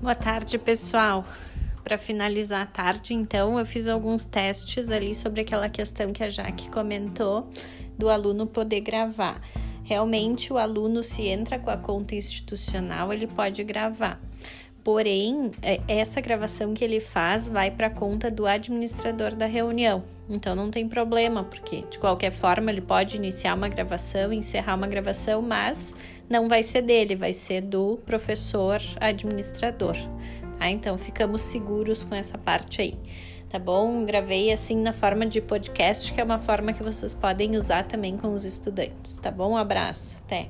Boa 0.00 0.14
tarde, 0.14 0.58
pessoal. 0.58 1.26
Para 1.82 1.98
finalizar 1.98 2.62
a 2.62 2.66
tarde, 2.66 3.14
então, 3.14 3.58
eu 3.58 3.66
fiz 3.66 3.88
alguns 3.88 4.26
testes 4.26 4.92
ali 4.92 5.12
sobre 5.12 5.40
aquela 5.40 5.68
questão 5.68 6.12
que 6.12 6.22
a 6.22 6.30
Jaque 6.30 6.70
comentou 6.70 7.50
do 7.98 8.08
aluno 8.08 8.46
poder 8.46 8.80
gravar. 8.80 9.42
Realmente, 9.82 10.52
o 10.52 10.56
aluno, 10.56 11.02
se 11.02 11.26
entra 11.26 11.58
com 11.58 11.68
a 11.68 11.76
conta 11.76 12.14
institucional, 12.14 13.12
ele 13.12 13.26
pode 13.26 13.64
gravar. 13.64 14.20
Porém, 14.88 15.52
é, 15.60 15.80
essa 15.86 16.18
gravação 16.18 16.72
que 16.72 16.82
ele 16.82 16.98
faz 16.98 17.46
vai 17.46 17.70
para 17.70 17.90
conta 17.90 18.30
do 18.30 18.46
administrador 18.46 19.34
da 19.34 19.44
reunião. 19.44 20.02
Então 20.30 20.56
não 20.56 20.70
tem 20.70 20.88
problema, 20.88 21.44
porque 21.44 21.84
de 21.90 21.98
qualquer 21.98 22.30
forma 22.30 22.70
ele 22.70 22.80
pode 22.80 23.14
iniciar 23.14 23.52
uma 23.52 23.68
gravação, 23.68 24.32
encerrar 24.32 24.76
uma 24.76 24.86
gravação, 24.86 25.42
mas 25.42 25.94
não 26.26 26.48
vai 26.48 26.62
ser 26.62 26.80
dele, 26.80 27.14
vai 27.14 27.34
ser 27.34 27.60
do 27.60 27.98
professor 28.06 28.80
administrador. 28.98 29.94
Tá? 30.58 30.70
Então 30.70 30.96
ficamos 30.96 31.42
seguros 31.42 32.02
com 32.02 32.14
essa 32.14 32.38
parte 32.38 32.80
aí. 32.80 32.94
Tá 33.50 33.58
bom? 33.58 34.06
Gravei 34.06 34.50
assim 34.50 34.76
na 34.76 34.94
forma 34.94 35.26
de 35.26 35.42
podcast, 35.42 36.10
que 36.10 36.18
é 36.18 36.24
uma 36.24 36.38
forma 36.38 36.72
que 36.72 36.82
vocês 36.82 37.12
podem 37.12 37.58
usar 37.58 37.82
também 37.82 38.16
com 38.16 38.32
os 38.32 38.46
estudantes. 38.46 39.18
Tá 39.18 39.30
bom? 39.30 39.50
Um 39.52 39.56
abraço. 39.58 40.16
Até. 40.24 40.48